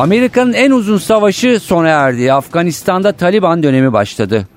[0.00, 2.32] Amerika'nın en uzun savaşı sona erdi.
[2.32, 4.48] Afganistan'da Taliban dönemi başladı.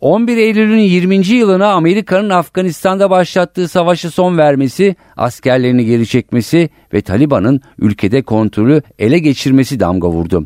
[0.00, 1.26] 11 Eylül'ün 20.
[1.26, 9.18] yılına Amerika'nın Afganistan'da başlattığı savaşı son vermesi, askerlerini geri çekmesi ve Taliban'ın ülkede kontrolü ele
[9.18, 10.44] geçirmesi damga vurdu.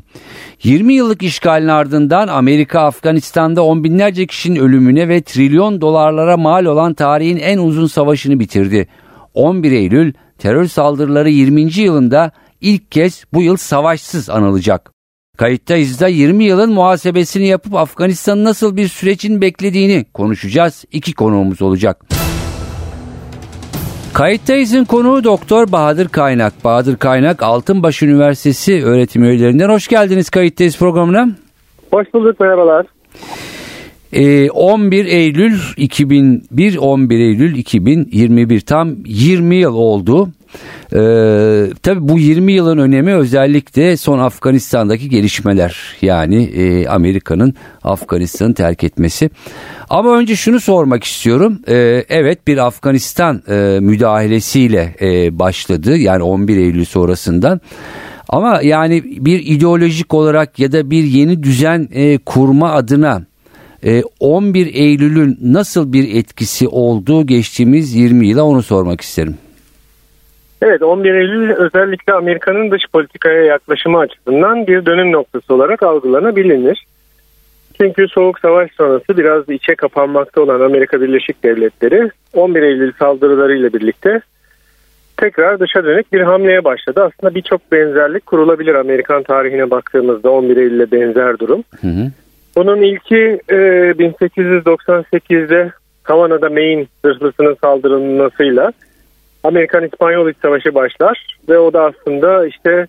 [0.62, 6.94] 20 yıllık işgalin ardından Amerika Afganistan'da on binlerce kişinin ölümüne ve trilyon dolarlara mal olan
[6.94, 8.88] tarihin en uzun savaşını bitirdi.
[9.34, 11.80] 11 Eylül terör saldırıları 20.
[11.80, 14.92] yılında ilk kez bu yıl savaşsız anılacak.
[15.36, 20.84] Kayıttayız da 20 yılın muhasebesini yapıp Afganistan'ın nasıl bir sürecin beklediğini konuşacağız.
[20.92, 22.04] İki konuğumuz olacak.
[24.12, 26.64] Kayıttayız'ın konuğu Doktor Bahadır Kaynak.
[26.64, 29.68] Bahadır Kaynak Altınbaş Üniversitesi öğretim üyelerinden.
[29.68, 31.28] Hoş geldiniz Kayıttayız programına.
[31.90, 32.86] Hoş bulduk merhabalar.
[34.50, 40.28] 11 ee, Eylül 2001 11 Eylül 2021 tam 20 yıl oldu.
[40.92, 48.84] Ee, tabii bu 20 yılın önemi özellikle son Afganistan'daki gelişmeler yani e, Amerika'nın Afganistan'ı terk
[48.84, 49.30] etmesi.
[49.90, 51.58] Ama önce şunu sormak istiyorum.
[51.68, 57.60] Ee, evet bir Afganistan e, müdahalesiyle e, başladı yani 11 Eylül sonrasından.
[58.28, 63.22] Ama yani bir ideolojik olarak ya da bir yeni düzen e, kurma adına
[64.20, 69.34] 11 e, Eylül'ün nasıl bir etkisi oldu geçtiğimiz 20 yıla onu sormak isterim.
[70.62, 76.86] Evet 11 Eylül özellikle Amerika'nın dış politikaya yaklaşımı açısından bir dönüm noktası olarak algılanabilir.
[77.80, 84.20] Çünkü Soğuk Savaş sonrası biraz içe kapanmakta olan Amerika Birleşik Devletleri 11 Eylül saldırılarıyla birlikte
[85.16, 87.02] tekrar dışa dönük bir hamleye başladı.
[87.04, 91.64] Aslında birçok benzerlik kurulabilir Amerikan tarihine baktığımızda 11 Eylül'e benzer durum.
[91.80, 92.10] Hı hı.
[92.56, 93.54] Bunun ilki e,
[93.98, 98.72] 1898'de Havana'da Maine zırhlısının saldırılmasıyla
[99.44, 102.86] Amerikan-İspanyol İç Savaşı başlar ve o da aslında işte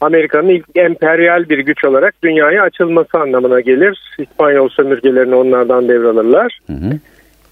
[0.00, 4.14] Amerika'nın ilk emperyal bir güç olarak dünyaya açılması anlamına gelir.
[4.18, 6.58] İspanyol sömürgelerini onlardan devralırlar.
[6.66, 6.98] Hı hı.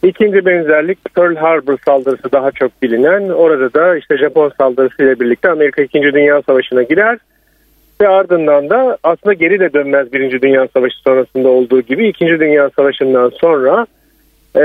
[0.02, 3.28] İkinci benzerlik Pearl Harbor saldırısı daha çok bilinen.
[3.28, 6.02] Orada da işte Japon saldırısı ile birlikte Amerika 2.
[6.02, 7.18] Dünya Savaşı'na girer.
[8.00, 12.70] Ve ardından da aslında geri de dönmez Birinci Dünya Savaşı sonrasında olduğu gibi İkinci Dünya
[12.76, 13.86] Savaşı'ndan sonra
[14.56, 14.62] e,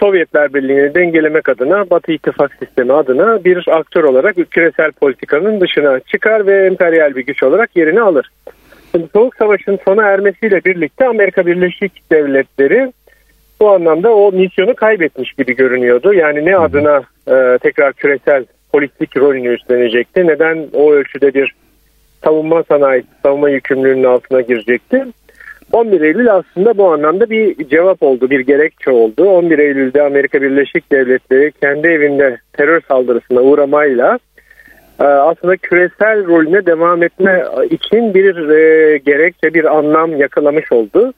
[0.00, 6.46] Sovyetler Birliği'ni dengelemek adına Batı İttifak Sistemi adına bir aktör olarak küresel politikanın dışına çıkar
[6.46, 8.30] ve emperyal bir güç olarak yerini alır.
[8.92, 12.92] Şimdi Soğuk Savaş'ın sona ermesiyle birlikte Amerika Birleşik Devletleri
[13.60, 16.14] bu anlamda o misyonu kaybetmiş gibi görünüyordu.
[16.14, 21.54] Yani ne adına e, tekrar küresel politik rolünü üstlenecekti, neden o ölçüde bir
[22.24, 25.04] savunma sanayi, savunma yükümlülüğünün altına girecekti.
[25.72, 29.24] 11 Eylül aslında bu anlamda bir cevap oldu, bir gerekçe oldu.
[29.24, 34.18] 11 Eylül'de Amerika Birleşik Devletleri kendi evinde terör saldırısına uğramayla
[35.00, 41.12] e, aslında küresel rolüne devam etme için bir e, gerekçe, bir anlam yakalamış oldu.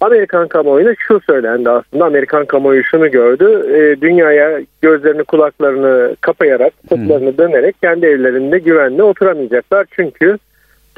[0.00, 2.04] Amerikan kamuoyuna şu söylendi aslında.
[2.04, 3.44] Amerikan kamuoyu şunu gördü.
[3.74, 9.86] E, dünyaya gözlerini kulaklarını kapayarak, sırtlarını dönerek kendi evlerinde güvenle oturamayacaklar.
[9.90, 10.38] Çünkü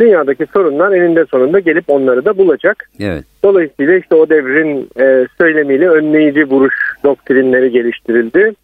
[0.03, 2.91] dünyadaki sorunlar eninde sonunda gelip onları da bulacak.
[3.01, 3.25] Evet.
[3.45, 6.75] Dolayısıyla işte o devrin e, söylemiyle önleyici vuruş
[7.05, 8.55] doktrinleri geliştirildi.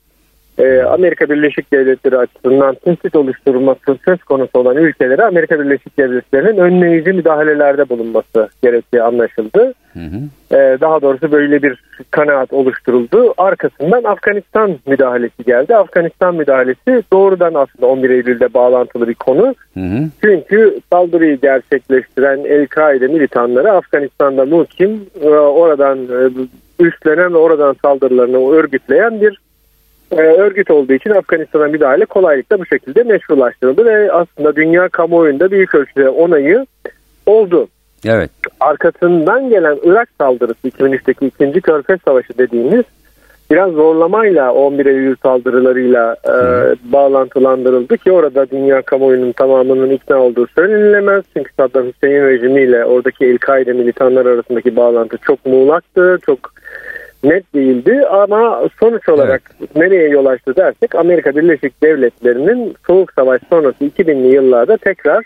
[0.58, 7.12] E, Amerika Birleşik Devletleri açısından tehdit oluşturulması söz konusu olan ülkelere Amerika Birleşik Devletleri'nin önleyici
[7.12, 9.74] müdahalelerde bulunması gerektiği anlaşıldı.
[9.92, 10.56] Hı hı.
[10.56, 13.34] E, daha doğrusu böyle bir kanaat oluşturuldu.
[13.38, 15.76] Arkasından Afganistan müdahalesi geldi.
[15.76, 19.54] Afganistan müdahalesi doğrudan aslında 11 Eylül'de bağlantılı bir konu.
[19.74, 20.08] Hı hı.
[20.24, 26.30] Çünkü saldırıyı gerçekleştiren El-Kaide militanları Afganistan'da muhkim, e, oradan e,
[26.84, 29.38] üstlenen ve oradan saldırılarını örgütleyen bir
[30.12, 35.74] e, örgüt olduğu için Afganistan'a müdahale kolaylıkla bu şekilde meşrulaştırıldı ve aslında dünya kamuoyunda büyük
[35.74, 36.66] ölçüde onayı
[37.26, 37.68] oldu.
[38.06, 38.30] Evet.
[38.60, 42.84] Arkasından gelen Irak saldırısı 2003'teki ikinci Körfez Savaşı dediğimiz
[43.50, 46.34] biraz zorlamayla 11 Eylül saldırılarıyla e,
[46.92, 51.24] bağlantılandırıldı ki orada dünya kamuoyunun tamamının ikna olduğu söylenilemez.
[51.36, 56.52] Çünkü Saddam Hüseyin rejimiyle oradaki El-Kaide militanlar arasındaki bağlantı çok muğlaktı, çok
[57.24, 59.76] net değildi ama sonuç olarak evet.
[59.76, 65.24] nereye yol açtı dersek Amerika Birleşik Devletleri'nin Soğuk Savaş sonrası 2000'li yıllarda tekrar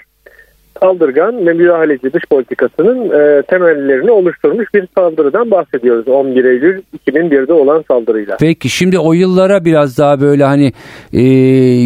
[0.81, 6.09] saldırgan ve müdahaleci dış politikasının e, temellerini oluşturmuş bir saldırıdan bahsediyoruz.
[6.09, 8.37] 11 Eylül 2001'de olan saldırıyla.
[8.41, 10.73] Peki şimdi o yıllara biraz daha böyle hani
[11.13, 11.23] e,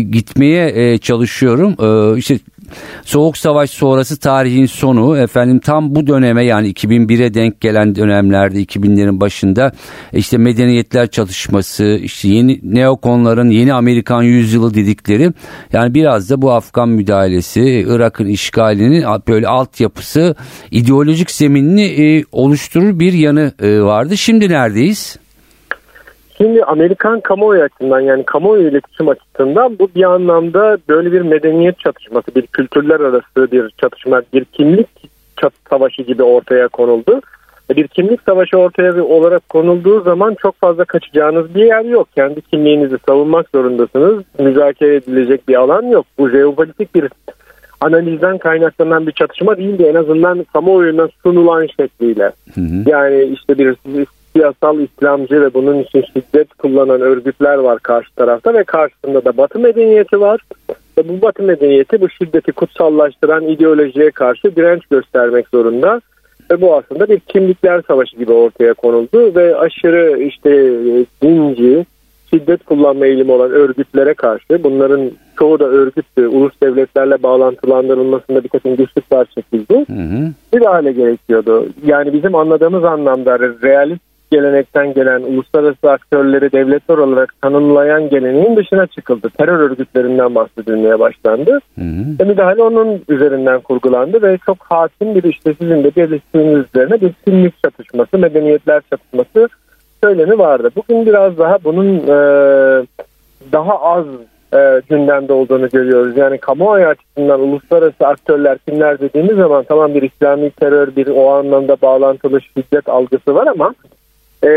[0.01, 1.75] gitmeye e, çalışıyorum.
[1.83, 2.35] E, işte
[3.05, 9.21] Soğuk Savaş sonrası tarihin sonu efendim tam bu döneme yani 2001'e denk gelen dönemlerde 2000'lerin
[9.21, 9.73] başında
[10.13, 15.33] işte medeniyetler çatışması işte yeni neokonların yeni Amerikan yüzyılı dedikleri
[15.73, 20.35] yani biraz da bu Afgan müdahalesi Irak'ın işgalinin böyle altyapısı
[20.71, 24.17] ideolojik zeminini e, oluşturur bir yanı e, vardı.
[24.17, 25.17] Şimdi neredeyiz?
[26.37, 32.35] Şimdi Amerikan kamuoyu açısından yani kamuoyu iletişim açısından bu bir anlamda böyle bir medeniyet çatışması,
[32.35, 34.89] bir kültürler arası bir çatışma, bir kimlik
[35.71, 37.21] savaşı gibi ortaya konuldu.
[37.71, 42.09] E, bir kimlik savaşı ortaya olarak konulduğu zaman çok fazla kaçacağınız bir yer yok.
[42.15, 44.25] Kendi kimliğinizi savunmak zorundasınız.
[44.39, 46.07] Müzakere edilecek bir alan yok.
[46.19, 47.09] Bu jeopolitik bir
[47.81, 49.83] analizden kaynaklanan bir çatışma değildi.
[49.83, 52.33] En azından kamuoyuna sunulan şekliyle.
[52.55, 52.91] Hı hı.
[52.91, 53.77] Yani işte bir
[54.37, 59.59] siyasal İslamcı ve bunun için şiddet kullanan örgütler var karşı tarafta ve karşısında da Batı
[59.59, 60.41] medeniyeti var.
[60.99, 66.01] Ve bu Batı medeniyeti bu şiddeti kutsallaştıran ideolojiye karşı direnç göstermek zorunda.
[66.51, 70.51] Ve bu aslında bir kimlikler savaşı gibi ortaya konuldu ve aşırı işte
[71.23, 71.87] dinci,
[72.31, 76.27] şiddet kullanma eğilimi olan örgütlere karşı bunların çoğu da örgüttü.
[76.27, 79.75] Ulus devletlerle bağlantılandırılmasında bir takım güçlükler çekildi.
[79.75, 80.33] Hı hı.
[80.55, 81.67] Bir hale gerekiyordu.
[81.87, 89.31] Yani bizim anladığımız anlamda realist gelenekten gelen uluslararası aktörleri devletler olarak tanımlayan geleneğin dışına çıkıldı.
[89.39, 91.61] Terör örgütlerinden bahsedilmeye başlandı.
[91.79, 92.05] Hı hı.
[92.21, 97.13] Ve müdahale onun üzerinden kurgulandı ve çok hakim bir işte sizin de belirttiğiniz üzerine bir
[97.25, 99.49] kimlik çatışması, medeniyetler çatışması
[100.03, 100.71] söylemi vardı.
[100.77, 102.17] Bugün biraz daha bunun e,
[103.53, 104.07] daha az
[104.55, 106.17] e, gündemde olduğunu görüyoruz.
[106.17, 111.77] Yani kamuoyu açısından uluslararası aktörler kimler dediğimiz zaman tamam bir İslami terör bir o anlamda
[111.83, 113.75] bağlantılı şiddet algısı var ama
[114.45, 114.49] e,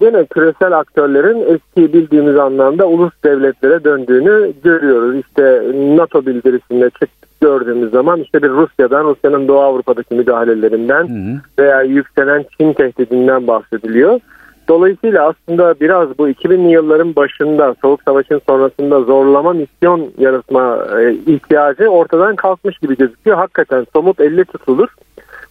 [0.00, 5.16] gene küresel aktörlerin eski bildiğimiz anlamda ulus devletlere döndüğünü görüyoruz.
[5.20, 11.82] İşte NATO bildirisinde çıktık gördüğümüz zaman işte bir Rusya'dan, Rusya'nın Doğu Avrupa'daki müdahalelerinden hı veya
[11.82, 14.20] yükselen Çin tehdidinden bahsediliyor.
[14.68, 21.88] Dolayısıyla aslında biraz bu 2000'li yılların başında Soğuk Savaş'ın sonrasında zorlama misyon yaratma e, ihtiyacı
[21.88, 23.36] ortadan kalkmış gibi gözüküyor.
[23.36, 24.88] Hakikaten somut elle tutulur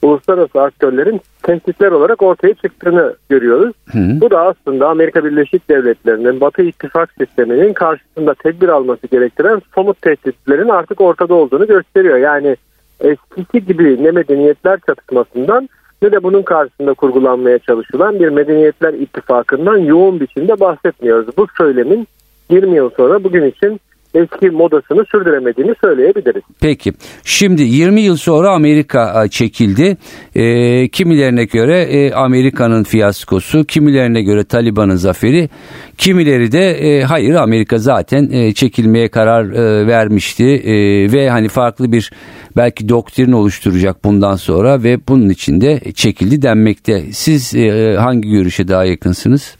[0.06, 3.74] uluslararası aktörlerin tehditler olarak ortaya çıktığını görüyoruz.
[3.92, 4.22] Hı.
[4.22, 10.70] Bu da aslında Amerika Birleşik Devletleri'nin Batı ittifak sisteminin karşısında tedbir alması gerektiren somut tehditlerin
[10.70, 12.18] artık ortada olduğunu gösteriyor.
[12.18, 12.58] Yani
[13.00, 15.70] eskisi gibi ne medeniyetler çatışmasından
[16.02, 21.38] ne de bunun karşısında kurgulanmaya çalışılan bir medeniyetler ittifakından yoğun biçimde bahsetmiyoruz.
[21.38, 22.08] Bu söylemin
[22.50, 23.80] 20 yıl sonra bugün için
[24.16, 26.42] eski modasını sürdüremediğini söyleyebiliriz.
[26.62, 26.92] Peki
[27.24, 29.98] şimdi 20 yıl sonra Amerika çekildi.
[30.36, 35.50] E, kimilerine göre e, Amerika'nın fiyaskosu, kimilerine göre Taliban'ın zaferi,
[35.98, 40.74] kimileri de e, hayır Amerika zaten e, çekilmeye karar e, vermişti e,
[41.12, 42.12] ve hani farklı bir
[42.58, 47.02] belki doktrin oluşturacak bundan sonra ve bunun için de çekildi denmekte.
[47.12, 49.58] Siz e, hangi görüşe daha yakınsınız?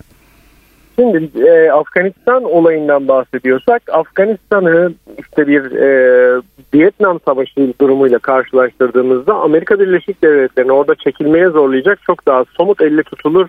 [0.96, 6.42] Şimdi e, Afganistan olayından bahsediyorsak Afganistan'ı işte bir e,
[6.74, 13.48] Vietnam Savaşı durumuyla karşılaştırdığımızda Amerika Birleşik Devletleri'ni orada çekilmeye zorlayacak çok daha somut elle tutulur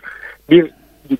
[0.51, 0.71] bir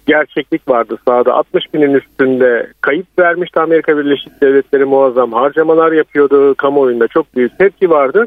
[0.07, 1.35] gerçeklik vardı sahada.
[1.35, 6.55] 60 binin üstünde kayıp vermişti Amerika Birleşik Devletleri muazzam harcamalar yapıyordu.
[6.55, 8.27] Kamuoyunda çok büyük tepki vardı.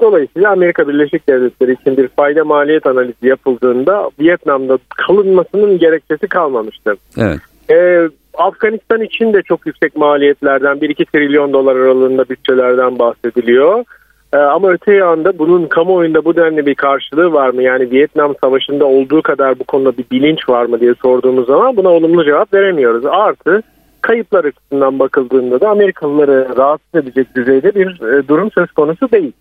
[0.00, 6.96] Dolayısıyla Amerika Birleşik Devletleri için bir fayda maliyet analizi yapıldığında Vietnam'da kalınmasının gerekçesi kalmamıştı.
[7.18, 7.38] Evet.
[7.70, 13.84] Ee, Afganistan için de çok yüksek maliyetlerden 1-2 trilyon dolar aralığında bütçelerden bahsediliyor.
[14.32, 17.62] Ee, ama öte yanda bunun kamuoyunda bu denli bir karşılığı var mı?
[17.62, 21.88] Yani Vietnam Savaşı'nda olduğu kadar bu konuda bir bilinç var mı diye sorduğumuz zaman buna
[21.88, 23.06] olumlu cevap veremiyoruz.
[23.06, 23.62] Artı
[24.02, 29.32] kayıplar açısından bakıldığında da Amerikalıları rahatsız edecek düzeyde bir e, durum söz konusu değil.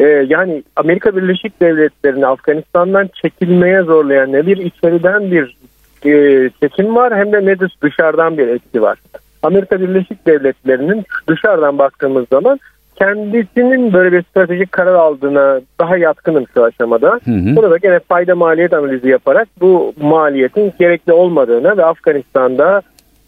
[0.00, 5.56] Ee, yani Amerika Birleşik Devletleri'ni Afganistan'dan çekilmeye zorlayan ne bir içeriden bir
[6.04, 8.98] e, seçim var hem de ne de dışarıdan bir etki var.
[9.42, 12.60] Amerika Birleşik Devletleri'nin dışarıdan baktığımız zaman
[12.96, 17.20] kendisinin böyle bir stratejik karar aldığına daha yatkınım şu aşamada.
[17.24, 17.56] Hı hı.
[17.56, 22.82] Burada gene fayda maliyet analizi yaparak bu maliyetin gerekli olmadığını ve Afganistan'da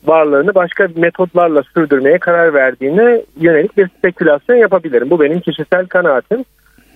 [0.04, 5.10] varlığını başka metotlarla sürdürmeye karar verdiğine yönelik bir spekülasyon yapabilirim.
[5.10, 6.44] Bu benim kişisel kanaatim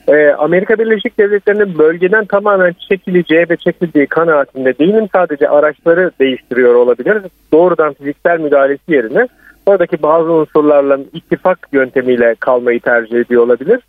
[0.08, 5.08] e, Amerika Birleşik Devletleri'nin bölgeden tamamen çekileceği ve çekildiği kanaatinde değilim.
[5.12, 7.22] Sadece araçları değiştiriyor olabilir.
[7.52, 9.28] Doğrudan fiziksel müdahalesi yerine
[9.66, 13.80] oradaki bazı unsurlarla ittifak yöntemiyle kalmayı tercih ediyor olabilir.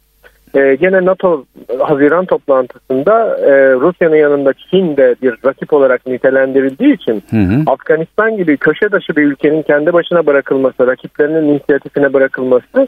[0.53, 1.45] e, gene NATO
[1.79, 7.63] Haziran toplantısında e, Rusya'nın yanında Çin de bir rakip olarak nitelendirildiği için hı hı.
[7.67, 12.87] Afganistan gibi köşe dışı bir ülkenin kendi başına bırakılması, rakiplerinin inisiyatifine bırakılması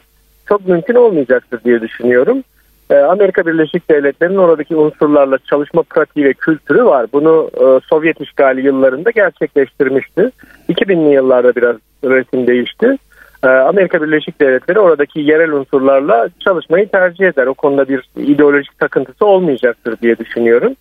[0.49, 2.43] çok mümkün olmayacaktır diye düşünüyorum.
[2.89, 7.05] E, Amerika Birleşik Devletleri'nin oradaki unsurlarla çalışma pratiği ve kültürü var.
[7.13, 10.31] Bunu e, Sovyet işgali yıllarında gerçekleştirmişti.
[10.69, 12.97] 2000'li yıllarda biraz resim değişti.
[13.43, 17.47] Ee, Amerika Birleşik Devletleri oradaki yerel unsurlarla çalışmayı tercih eder.
[17.47, 20.73] O konuda bir ideolojik takıntısı olmayacaktır diye düşünüyorum.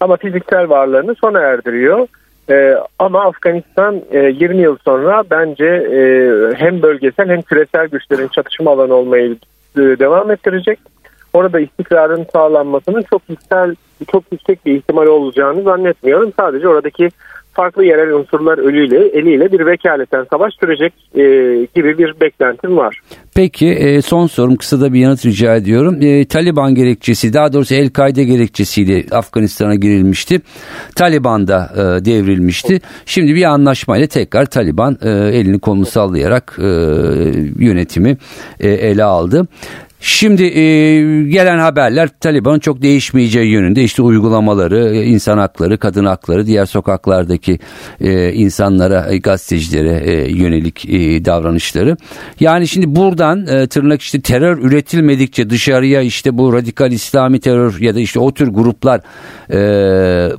[0.00, 2.06] Ama fiziksel varlığını sona erdiriyor.
[2.98, 6.00] Ama Afganistan 20 e, yıl sonra bence e,
[6.56, 9.36] hem bölgesel hem küresel güçlerin çatışma alanı olmayı
[9.76, 10.78] e, devam ettirecek.
[11.38, 13.78] Orada istikrarın sağlanmasının çok yüksek,
[14.12, 16.32] çok yüksek bir ihtimal olacağını zannetmiyorum.
[16.36, 17.08] Sadece oradaki
[17.58, 21.22] farklı yerel unsurlar ölüyle eliyle bir vekaleten savaş sürecek e,
[21.74, 23.00] gibi bir beklentim var.
[23.34, 25.98] Peki e, son sorum kısa da bir yanıt rica ediyorum.
[26.02, 30.40] E, Taliban gerekçesi daha doğrusu El-Kaide gerekçesiyle Afganistan'a girilmişti.
[30.96, 32.80] Taliban da e, devrilmişti.
[33.06, 36.68] Şimdi bir anlaşmayla tekrar Taliban e, elini kolunu sallayarak e,
[37.58, 38.16] yönetimi
[38.60, 39.46] e, ele aldı.
[40.00, 40.62] Şimdi e,
[41.22, 47.58] gelen haberler Taliban'ın çok değişmeyeceği yönünde işte uygulamaları, insan hakları, kadın hakları, diğer sokaklardaki
[48.00, 51.96] e, insanlara, e, gazetecilere e, yönelik e, davranışları.
[52.40, 57.94] Yani şimdi buradan e, tırnak işte terör üretilmedikçe dışarıya işte bu radikal İslami terör ya
[57.94, 59.00] da işte o tür gruplar
[59.50, 59.58] e,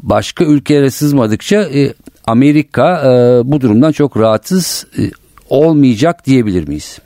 [0.03, 1.93] başka ülkelere sızmadıkça e,
[2.25, 5.01] Amerika e, bu durumdan çok rahatsız e,
[5.49, 6.99] olmayacak diyebilir miyiz?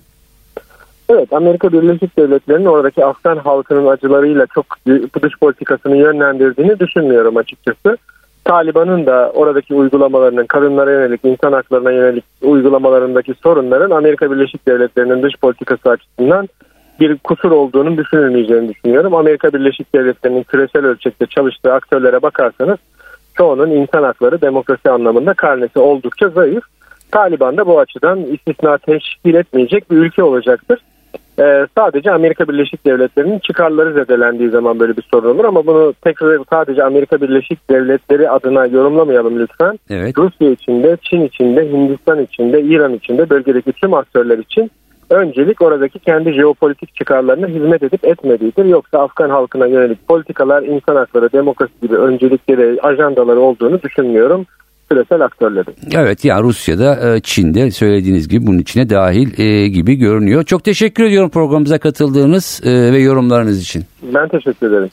[1.10, 4.66] Evet Amerika Birleşik Devletleri'nin oradaki Afgan halkının acılarıyla çok
[5.24, 7.98] dış politikasını yönlendirdiğini düşünmüyorum açıkçası.
[8.46, 15.34] Taliban'ın da oradaki uygulamalarının kadınlara yönelik, insan haklarına yönelik uygulamalarındaki sorunların Amerika Birleşik Devletleri'nin dış
[15.42, 16.50] politikası açısından
[17.00, 19.16] bir kusur olduğunu düşünülmeyeceğini düşünüyorum.
[19.16, 22.78] Amerika Birleşik Devletleri'nin küresel ölçekte çalıştığı aktörlere bakarsanız
[23.34, 26.64] çoğunun insan hakları demokrasi anlamında karnesi oldukça zayıf.
[27.12, 30.80] Taliban da bu açıdan istisna teşkil etmeyecek bir ülke olacaktır.
[31.40, 36.40] Ee, sadece Amerika Birleşik Devletleri'nin çıkarları zedelendiği zaman böyle bir sorun olur ama bunu tekrar
[36.50, 39.80] sadece Amerika Birleşik Devletleri adına yorumlamayalım lütfen.
[39.90, 40.18] Evet.
[40.18, 44.72] Rusya içinde, Çin içinde, Hindistan içinde, İran içinde bölgedeki tüm aktörler için
[45.10, 48.66] öncelik oradaki kendi jeopolitik çıkarlarına hizmet edip etmediğidir.
[48.66, 54.46] Yoksa Afgan halkına yönelik politikalar, insan hakları, demokrasi gibi öncelikleri, ajandaları olduğunu düşünmüyorum
[54.94, 55.66] küresel aktörleri.
[55.96, 60.44] Evet yani Rusya'da e, Çin'de söylediğiniz gibi bunun içine dahil e, gibi görünüyor.
[60.44, 63.84] Çok teşekkür ediyorum programımıza katıldığınız e, ve yorumlarınız için.
[64.04, 64.90] Ben teşekkür ederim.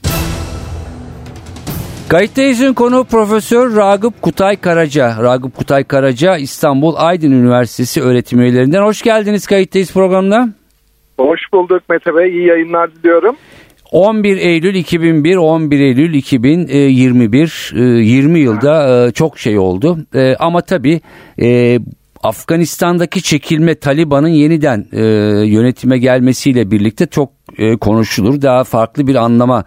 [2.09, 5.23] Kayıttayız'ın konu Profesör Ragıp Kutay Karaca.
[5.23, 8.83] Ragıp Kutay Karaca İstanbul Aydın Üniversitesi öğretim üyelerinden.
[8.83, 10.49] Hoş geldiniz Kayıttayız programına.
[11.19, 12.30] Hoş bulduk Mete Bey.
[12.30, 13.37] İyi yayınlar diliyorum.
[13.92, 19.99] 11 Eylül 2001, 11 Eylül 2021, 20 e, yılda e, çok şey oldu.
[20.14, 21.00] E, ama tabii
[22.23, 24.87] Afganistan'daki çekilme Taliban'ın yeniden
[25.47, 27.30] yönetime gelmesiyle birlikte çok
[27.80, 28.42] konuşulur.
[28.42, 29.64] Daha farklı bir anlama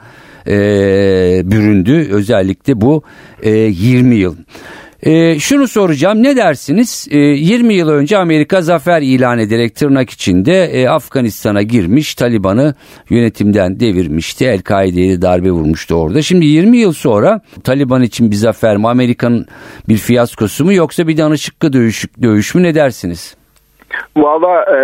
[1.51, 3.03] büründü özellikle bu
[3.43, 4.35] 20 yıl.
[5.05, 7.07] E, şunu soracağım ne dersiniz?
[7.11, 12.73] E, ee, 20 yıl önce Amerika zafer ilan ederek tırnak içinde e, Afganistan'a girmiş Taliban'ı
[13.09, 14.45] yönetimden devirmişti.
[14.45, 16.21] El-Kaide'ye darbe vurmuştu orada.
[16.21, 19.45] Şimdi 20 yıl sonra Taliban için bir zafer mi Amerika'nın
[19.89, 23.37] bir fiyaskosu mu yoksa bir danışıklı dövüş, dövüş mü ne dersiniz?
[24.17, 24.79] Valla e,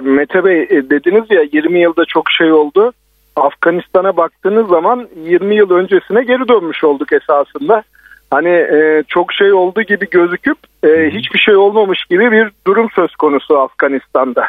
[0.00, 2.92] Mete Bey e, dediniz ya 20 yılda çok şey oldu.
[3.36, 7.82] Afganistan'a baktığınız zaman 20 yıl öncesine geri dönmüş olduk esasında
[8.30, 13.16] hani e, çok şey oldu gibi gözüküp e, hiçbir şey olmamış gibi bir durum söz
[13.16, 14.48] konusu Afganistan'da.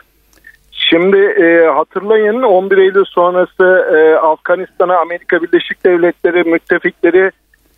[0.71, 7.31] Şimdi e, hatırlayın 11 Eylül sonrası e, Afganistan'a Amerika Birleşik Devletleri müttefikleri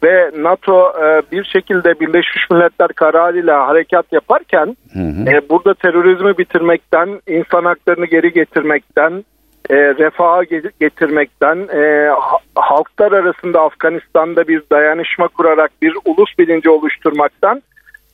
[0.04, 5.30] ve NATO e, bir şekilde Birleşmiş Milletler kararıyla harekat yaparken hı hı.
[5.30, 9.24] E, burada terörizmi bitirmekten, insan haklarını geri getirmekten,
[9.70, 10.44] e, refaha
[10.80, 12.12] getirmekten, e,
[12.56, 17.62] halklar arasında Afganistan'da bir dayanışma kurarak bir ulus bilinci oluşturmaktan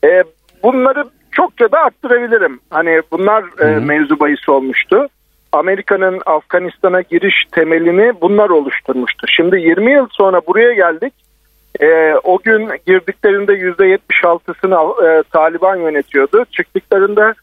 [0.04, 0.24] e,
[0.64, 2.60] bunları çokça da arttırabilirim.
[2.70, 5.08] Hani bunlar e, mevzu bahis olmuştu.
[5.52, 9.28] Amerika'nın Afganistan'a giriş temelini bunlar oluşturmuştu.
[9.28, 11.14] Şimdi 20 yıl sonra buraya geldik.
[11.82, 16.46] E, o gün girdiklerinde %76'sını e, Taliban yönetiyordu.
[16.52, 17.34] Çıktıklarında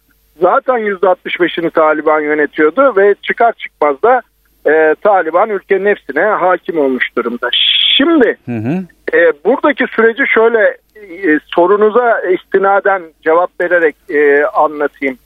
[0.40, 4.23] zaten %65'ini Taliban yönetiyordu ve çıkar çıkmaz da
[4.66, 7.49] e, Taliban ülkenin hepsine hakim olmuş durumda.
[7.97, 8.85] Şimdi hı hı.
[9.18, 15.18] E, buradaki süreci şöyle e, sorunuza istinaden cevap vererek e, anlatayım.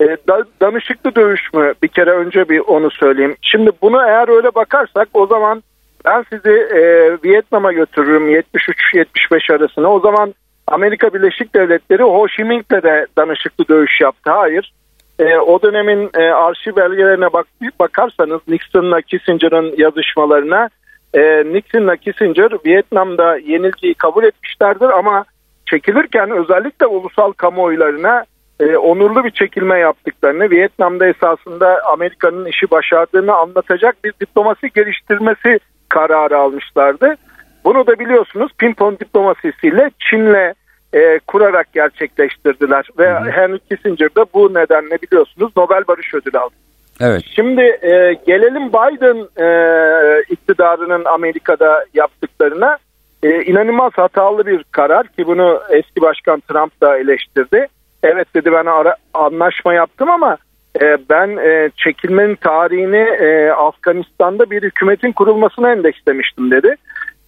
[0.00, 1.74] E, da, danışıklı dövüş mü?
[1.82, 3.36] Bir kere önce bir onu söyleyeyim.
[3.42, 5.62] Şimdi bunu eğer öyle bakarsak o zaman
[6.04, 6.82] ben sizi e,
[7.24, 9.88] Vietnam'a götürürüm 73-75 arasına.
[9.88, 10.34] O zaman
[10.72, 14.30] Amerika Birleşik Devletleri Ho Chi Minh'le de danışıklı dövüş yaptı.
[14.30, 14.72] Hayır.
[15.18, 17.46] E, o dönemin e, arşiv belgelerine bak,
[17.80, 20.68] bakarsanız Nixon'la Kissinger'ın yazışmalarına
[21.14, 21.20] e,
[21.52, 25.24] Nixon'la Kissinger Vietnam'da yenilgiyi kabul etmişlerdir ama
[25.66, 28.24] çekilirken özellikle ulusal kamuoylarına
[28.60, 36.38] e, onurlu bir çekilme yaptıklarını, Vietnam'da esasında Amerika'nın işi başardığını anlatacak bir diplomasi geliştirmesi kararı
[36.38, 37.16] almışlardı.
[37.64, 40.54] Bunu da biliyorsunuz pimpon diplomasisiyle Çin'le
[40.92, 43.30] e, kurarak gerçekleştirdiler ve hı hı.
[43.30, 46.54] Henry Kissinger de bu nedenle biliyorsunuz Nobel Barış Ödülü aldı.
[47.00, 47.22] Evet.
[47.34, 52.78] Şimdi e, gelelim Biden e, iktidarının Amerika'da yaptıklarına.
[53.22, 57.66] E, inanılmaz hatalı bir karar ki bunu eski başkan Trump da eleştirdi.
[58.02, 60.38] Evet dedi ben ara, anlaşma yaptım ama
[60.80, 66.76] e, ben e, çekilmenin tarihini e, Afganistan'da bir hükümetin kurulmasına endekslemiştim dedi.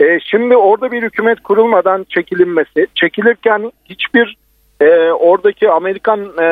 [0.01, 4.37] E, şimdi orada bir hükümet kurulmadan çekilinmesi, çekilirken hiçbir
[4.81, 6.47] e, oradaki Amerikan e,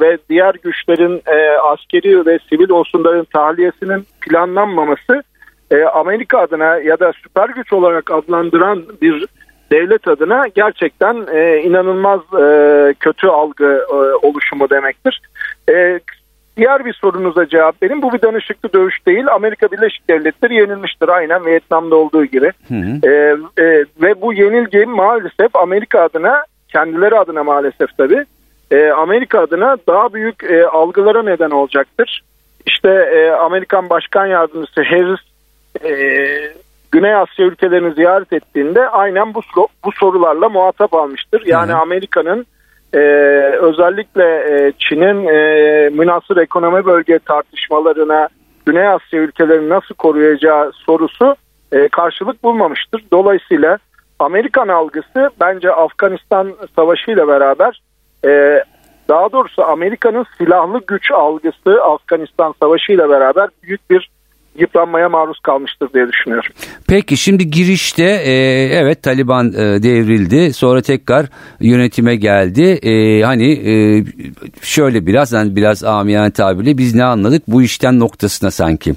[0.00, 5.22] ve diğer güçlerin e, askeri ve sivil unsurların tahliyesinin planlanmaması
[5.70, 9.26] e, Amerika adına ya da süper güç olarak adlandıran bir
[9.72, 13.94] devlet adına gerçekten e, inanılmaz e, kötü algı e,
[14.26, 15.22] oluşumu demektir.
[15.70, 16.00] E,
[16.56, 18.02] diğer bir sorunuza cevap vereyim.
[18.02, 19.26] Bu bir danışıklı dövüş değil.
[19.34, 22.52] Amerika Birleşik Devletleri yenilmiştir aynen Vietnam'da olduğu gibi.
[22.68, 23.08] Hı hı.
[23.08, 28.24] E, e, ve bu yenilgi maalesef Amerika adına kendileri adına maalesef tabii
[28.72, 32.22] e, Amerika adına daha büyük e, algılara neden olacaktır.
[32.66, 35.20] İşte e, Amerikan Başkan Yardımcısı Harris
[35.84, 35.92] e,
[36.92, 39.40] Güney Asya ülkelerini ziyaret ettiğinde aynen bu
[39.84, 41.42] bu sorularla muhatap almıştır.
[41.46, 42.46] Yani Amerika'nın
[42.94, 42.98] e,
[43.60, 48.28] özellikle e, Çin'in e, münasır ekonomi bölge tartışmalarına
[48.66, 51.36] Güney Asya ülkelerini nasıl koruyacağı sorusu
[51.72, 53.04] e, karşılık bulmamıştır.
[53.12, 53.78] Dolayısıyla
[54.18, 57.82] Amerikan algısı bence Afganistan Savaşı ile beraber
[58.24, 58.62] e,
[59.08, 64.10] daha doğrusu Amerika'nın silahlı güç algısı Afganistan Savaşı ile beraber büyük bir
[64.58, 66.52] yıpranmaya maruz kalmıştır diye düşünüyorum.
[66.88, 68.32] Peki şimdi girişte e,
[68.72, 71.26] evet Taliban e, devrildi sonra tekrar
[71.60, 72.62] yönetime geldi.
[72.62, 74.04] E, hani e,
[74.62, 78.94] şöyle biraz hani biraz amiyen tabirle biz ne anladık bu işten noktasına sanki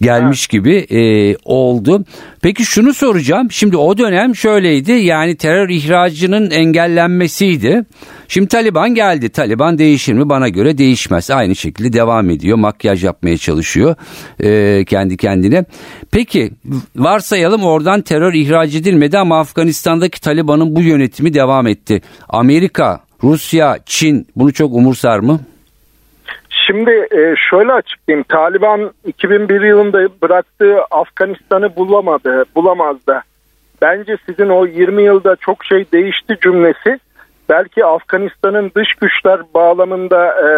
[0.00, 0.48] gelmiş ha.
[0.50, 2.04] gibi e, oldu.
[2.42, 7.84] Peki şunu soracağım şimdi o dönem şöyleydi yani terör ihracının engellenmesiydi.
[8.28, 9.28] Şimdi Taliban geldi.
[9.28, 10.28] Taliban değişir mi?
[10.28, 11.30] Bana göre değişmez.
[11.30, 12.56] Aynı şekilde devam ediyor.
[12.56, 13.96] Makyaj yapmaya çalışıyor
[14.40, 15.64] e, kendi kendine.
[16.12, 16.50] Peki
[16.96, 22.02] varsayalım oradan terör ihraç edilmedi ama Afganistan'daki Taliban'ın bu yönetimi devam etti.
[22.28, 25.40] Amerika, Rusya, Çin bunu çok umursar mı?
[26.66, 28.24] Şimdi e, şöyle açıklayayım.
[28.28, 33.22] Taliban 2001 yılında bıraktığı Afganistan'ı bulamadı, bulamazdı.
[33.82, 36.98] Bence sizin o 20 yılda çok şey değişti cümlesi
[37.48, 40.48] belki Afganistan'ın dış güçler bağlamında e,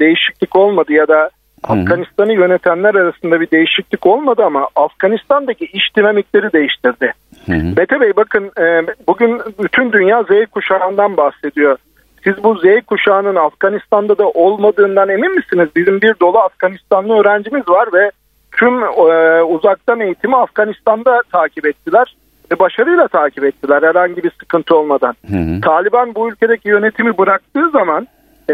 [0.00, 1.30] değişiklik olmadı ya da
[1.62, 7.12] Afganistan'ı yönetenler arasında bir değişiklik olmadı ama Afganistan'daki iş dinamikleri değiştirdi.
[7.46, 7.74] Hı hı.
[7.76, 11.78] Mete Bey bakın e, bugün bütün dünya Z kuşağından bahsediyor.
[12.24, 15.68] Siz bu Z kuşağının Afganistan'da da olmadığından emin misiniz?
[15.76, 18.10] Bizim bir dolu Afganistanlı öğrencimiz var ve
[18.52, 22.16] tüm e, uzaktan eğitimi Afganistan'da takip ettiler
[22.52, 25.14] ve başarıyla takip ettiler herhangi bir sıkıntı olmadan.
[25.30, 25.60] Hı hı.
[25.60, 28.06] Taliban bu ülkedeki yönetimi bıraktığı zaman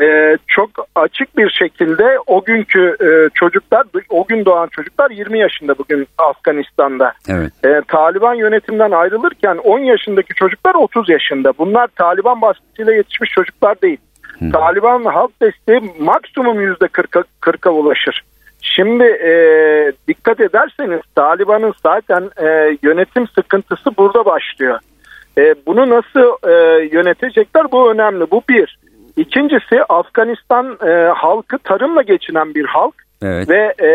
[0.03, 5.79] e, çok açık bir şekilde o günkü e, çocuklar, o gün doğan çocuklar 20 yaşında
[5.79, 7.13] bugün Afganistan'da.
[7.29, 7.53] Evet.
[7.65, 11.53] E, Taliban yönetimden ayrılırken 10 yaşındaki çocuklar 30 yaşında.
[11.59, 13.99] Bunlar Taliban baskısıyla yetişmiş çocuklar değil.
[14.39, 14.53] Hı.
[14.53, 18.23] Taliban halk desteği maksimum %40'a 40'a ulaşır.
[18.63, 19.33] Şimdi e,
[20.09, 24.79] dikkat ederseniz Taliban'ın zaten e, yönetim sıkıntısı burada başlıyor.
[25.39, 28.31] E, bunu nasıl e, yönetecekler bu önemli.
[28.31, 28.79] Bu bir.
[29.17, 32.95] İkincisi Afganistan e, halkı tarımla geçinen bir halk.
[33.23, 33.49] Evet.
[33.49, 33.91] Ve e,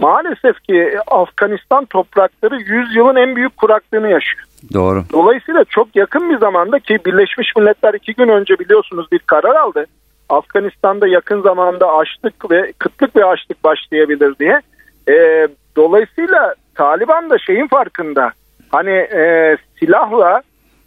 [0.00, 4.44] maalesef ki Afganistan toprakları 100 yılın en büyük kuraklığını yaşıyor.
[4.74, 5.04] Doğru.
[5.12, 9.86] Dolayısıyla çok yakın bir zamanda ki Birleşmiş Milletler iki gün önce biliyorsunuz bir karar aldı.
[10.28, 14.60] Afganistan'da yakın zamanda açlık ve kıtlık ve açlık başlayabilir diye.
[15.08, 18.32] E, dolayısıyla Taliban da şeyin farkında.
[18.70, 20.42] Hani e, silahla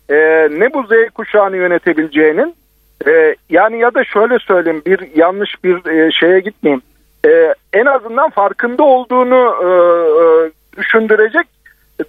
[0.09, 0.15] e,
[0.51, 2.55] ne bu Z kuşağını yönetebileceğinin
[3.07, 6.81] e, yani ya da şöyle söyleyeyim bir yanlış bir e, şeye gitmeyeyim.
[7.25, 9.67] E, en azından farkında olduğunu e,
[10.23, 11.47] e, düşündürecek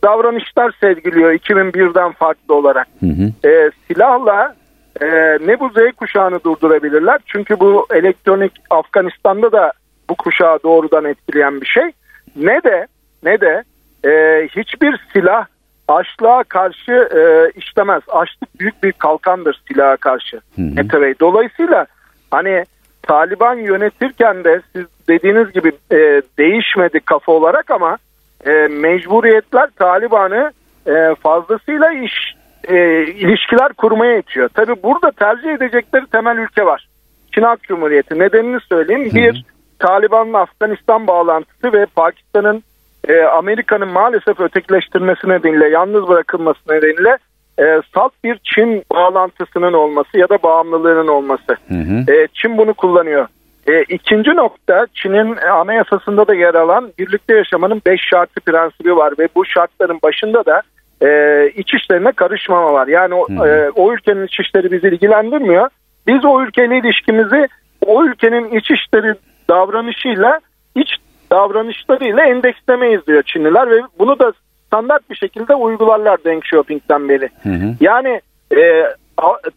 [0.03, 2.88] davranışlar sergiliyor 2001'den farklı olarak.
[3.01, 3.48] Hı hı.
[3.48, 4.55] E, silahla
[5.01, 5.07] e,
[5.46, 7.18] ne bu Z kuşağını durdurabilirler.
[7.27, 9.72] Çünkü bu elektronik Afganistan'da da
[10.11, 11.90] bu kuşağı doğrudan etkileyen bir şey.
[12.37, 12.87] Ne de
[13.22, 13.62] ne de
[14.05, 15.46] e, hiçbir silah
[15.88, 18.03] açlığa karşı e, işlemez.
[18.09, 20.40] Açlık büyük bir kalkandır silaha karşı.
[20.57, 21.14] Mete Bey.
[21.20, 21.87] Dolayısıyla
[22.31, 22.64] hani
[23.03, 27.98] Taliban yönetirken de siz dediğiniz gibi e, değişmedi kafa olarak ama
[28.46, 30.53] e, mecburiyetler Taliban'ı
[30.87, 32.35] e, fazlasıyla iş
[32.68, 34.48] e, ilişkiler kurmaya itiyor.
[34.48, 36.88] Tabi burada tercih edecekleri temel ülke var.
[37.35, 38.18] Çin Halk Cumhuriyeti.
[38.18, 39.11] Nedenini söyleyeyim.
[39.14, 39.44] Bir,
[39.79, 42.62] Taliban'ın Afganistan bağlantısı ve Pakistan'ın
[43.09, 47.18] e, Amerika'nın maalesef ötekileştirmesi nedeniyle, yalnız bırakılması nedeniyle
[47.59, 51.57] e, salt bir Çin bağlantısının olması ya da bağımlılığının olması.
[51.68, 52.12] Hı hı.
[52.12, 53.27] E, Çin bunu kullanıyor.
[53.66, 59.29] E, ikinci nokta Çin'in anayasasında da yer alan birlikte yaşamanın beş şartı prensibi var ve
[59.35, 60.62] bu şartların başında da
[61.03, 62.87] e, iç işlerine karışmama var.
[62.87, 65.68] Yani o, e, o ülkenin iç işleri bizi ilgilendirmiyor.
[66.07, 67.49] Biz o ülkeyle ilişkimizi
[67.87, 69.14] o ülkenin iç işleri
[69.51, 70.40] davranışıyla
[70.77, 70.97] iç
[71.31, 74.33] davranışlarıyla endekslemeyiz diyor Çinliler ve bunu da
[74.67, 77.29] standart bir şekilde uygularlar Deng Xiaoping'den beri.
[77.43, 77.75] Hı hı.
[77.81, 78.21] Yani
[78.57, 78.85] e,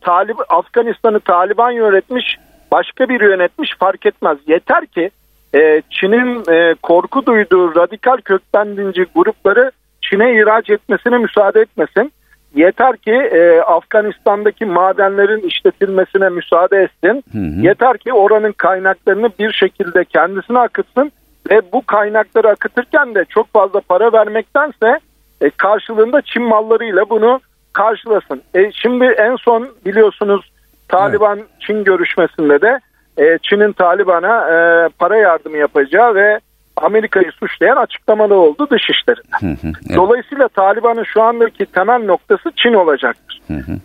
[0.01, 2.37] Talib Afganistan'ı Taliban yönetmiş
[2.71, 4.37] başka bir yönetmiş fark etmez.
[4.47, 5.09] Yeter ki
[5.55, 8.75] e, Çin'in e, korku duyduğu radikal kökten
[9.15, 12.11] grupları Çin'e ihraç etmesine müsaade etmesin.
[12.55, 17.23] Yeter ki e, Afganistan'daki madenlerin işletilmesine müsaade etsin.
[17.31, 17.65] Hı hı.
[17.67, 21.11] Yeter ki oranın kaynaklarını bir şekilde kendisine akıtsın
[21.49, 24.99] ve bu kaynakları akıtırken de çok fazla para vermektense
[25.41, 27.39] e, karşılığında Çin mallarıyla bunu
[27.73, 28.41] karşılasın.
[28.53, 30.51] E, şimdi en son biliyorsunuz
[30.87, 31.49] Taliban evet.
[31.59, 32.79] Çin görüşmesinde de
[33.17, 36.39] e, Çin'in Taliban'a e, para yardımı yapacağı ve
[36.77, 39.57] Amerika'yı suçlayan açıklamalar oldu dışişlerinde.
[39.63, 39.95] evet.
[39.95, 43.41] Dolayısıyla Taliban'ın şu andaki temel noktası Çin olacaktır.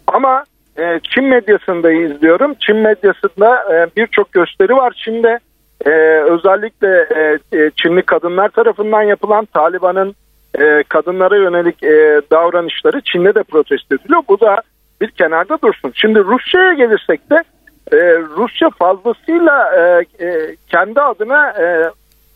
[0.06, 0.44] Ama
[0.78, 2.54] e, Çin medyasında izliyorum.
[2.54, 5.38] Çin medyasında e, birçok gösteri var Çin'de.
[5.84, 10.14] E, özellikle e, e, Çinli kadınlar tarafından yapılan Taliban'ın
[10.60, 14.22] e, kadınlara yönelik e, davranışları Çin'de de protesto ediliyor.
[14.28, 14.62] Bu da
[15.00, 15.92] bir kenarda dursun.
[15.94, 17.44] Şimdi Rusya'ya gelirsek de
[17.92, 21.90] e, Rusya fazlasıyla e, e, kendi adına e,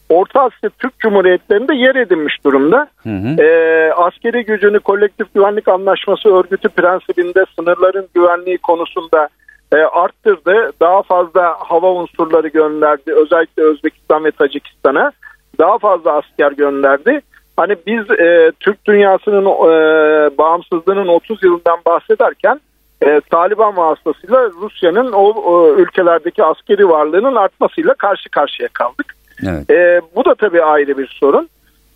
[0.09, 2.89] Orta Asya Türk Cumhuriyetlerinde yer edinmiş durumda.
[3.03, 3.43] Hı hı.
[3.43, 9.29] E, askeri gücünü kolektif güvenlik anlaşması örgütü prensibinde sınırların güvenliği konusunda
[9.73, 10.73] e, arttırdı.
[10.81, 13.13] Daha fazla hava unsurları gönderdi.
[13.13, 15.13] Özellikle Özbekistan ve Tacikistan'a
[15.59, 17.21] daha fazla asker gönderdi.
[17.57, 22.61] Hani biz e, Türk dünyasının e, bağımsızlığının 30 yılından bahsederken
[23.03, 29.15] e, Taliban vasıtasıyla Rusya'nın o, o ülkelerdeki askeri varlığının artmasıyla karşı karşıya kaldık.
[29.49, 29.71] Evet.
[29.71, 31.49] E, bu da tabii ayrı bir sorun.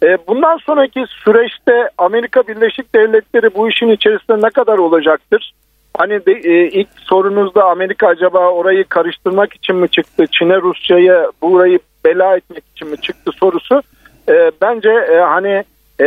[0.03, 5.53] E, bundan sonraki süreçte Amerika Birleşik Devletleri bu işin içerisinde ne kadar olacaktır?
[5.98, 10.24] Hani de, e, ilk sorunuzda Amerika acaba orayı karıştırmak için mi çıktı?
[10.30, 13.83] Çin'e Rusya'yı burayı bela etmek için mi çıktı sorusu
[14.28, 15.64] e, bence e, hani
[16.00, 16.07] e,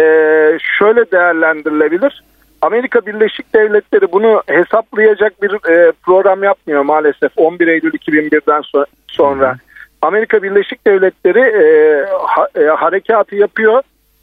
[0.80, 2.23] şöyle değerlendirilebilir.
[2.62, 9.56] Amerika Birleşik Devletleri bunu hesaplayacak bir e, program yapmıyor maalesef 11 Eylül 2001'den so- sonra.
[10.02, 13.82] Amerika Birleşik Devletleri e, ha, e, harekatı yapıyor.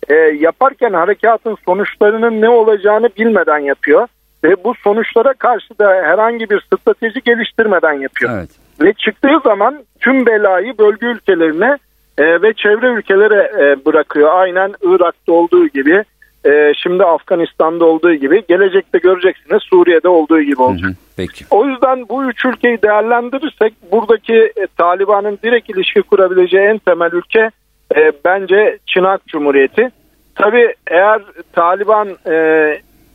[0.09, 4.09] E, yaparken harekatın sonuçlarının ne olacağını bilmeden yapıyor.
[4.45, 8.31] Ve bu sonuçlara karşı da herhangi bir strateji geliştirmeden yapıyor.
[8.39, 8.51] Evet.
[8.81, 11.79] Ve çıktığı zaman tüm belayı bölge ülkelerine
[12.19, 14.31] e, ve çevre ülkelere e, bırakıyor.
[14.35, 16.05] Aynen Irak'ta olduğu gibi
[16.47, 20.91] e, şimdi Afganistan'da olduğu gibi gelecekte göreceksiniz Suriye'de olduğu gibi olacak.
[20.91, 21.45] Hı hı, peki.
[21.51, 27.51] O yüzden bu üç ülkeyi değerlendirirsek buradaki e, Taliban'ın direkt ilişki kurabileceği en temel ülke
[27.97, 29.91] e, bence Çin Halk Cumhuriyeti.
[30.35, 32.35] Tabi eğer Taliban e,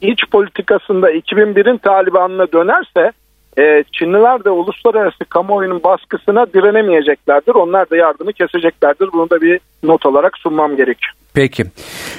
[0.02, 3.12] iç politikasında 2001'in Taliban'ına dönerse
[3.58, 7.56] e, Çinliler de uluslararası kamuoyunun baskısına direnemeyeceklerdir.
[7.56, 9.10] Onlar da yardımı keseceklerdir.
[9.14, 11.14] Bunu da bir not olarak sunmam gerekiyor.
[11.34, 11.64] Peki.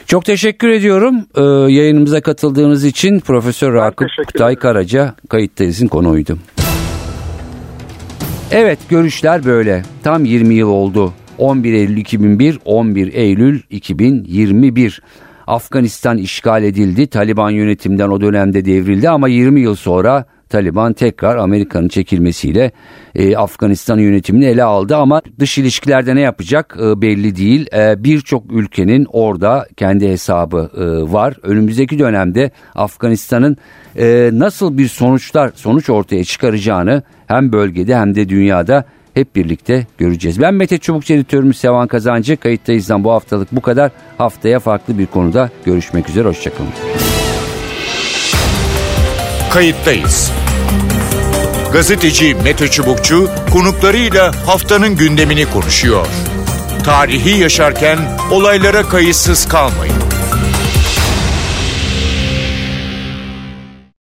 [0.07, 6.39] Çok teşekkür ediyorum ee, yayınımıza katıldığınız için Profesör Rakip Kutay Karaca kayıttayızın konuğuydu.
[8.53, 9.83] Evet görüşler böyle.
[10.05, 11.13] Tam 20 yıl oldu.
[11.39, 15.03] 11 Eylül 2001, 11 Eylül 2021.
[15.51, 17.07] Afganistan işgal edildi.
[17.07, 22.73] Taliban yönetimden o dönemde devrildi ama 20 yıl sonra Taliban tekrar Amerika'nın çekilmesiyle
[23.15, 27.67] e, Afganistan yönetimini ele aldı ama dış ilişkilerde ne yapacak e, belli değil.
[27.75, 31.37] E, Birçok ülkenin orada kendi hesabı e, var.
[31.43, 33.57] Önümüzdeki dönemde Afganistan'ın
[33.97, 38.85] e, nasıl bir sonuçlar sonuç ortaya çıkaracağını hem bölgede hem de dünyada
[39.15, 40.41] hep birlikte göreceğiz.
[40.41, 42.37] Ben Mete Çubukçu editörümüz Sevan Kazancı.
[42.37, 43.91] Kayıttayızdan bu haftalık bu kadar.
[44.19, 46.29] Haftaya farklı bir konuda görüşmek üzere.
[46.29, 46.71] Hoşçakalın.
[49.51, 50.33] Kayıttayız.
[51.73, 56.07] Gazeteci Mete Çubukçu konuklarıyla haftanın gündemini konuşuyor.
[56.85, 57.99] Tarihi yaşarken
[58.31, 60.10] olaylara kayıtsız kalmayın.